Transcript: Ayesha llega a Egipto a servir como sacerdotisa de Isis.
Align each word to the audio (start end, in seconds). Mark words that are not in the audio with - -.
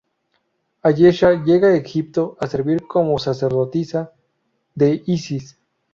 Ayesha 0.81 1.43
llega 1.43 1.67
a 1.67 1.75
Egipto 1.75 2.35
a 2.39 2.47
servir 2.47 2.87
como 2.87 3.19
sacerdotisa 3.19 4.11
de 4.73 5.03
Isis. 5.05 5.59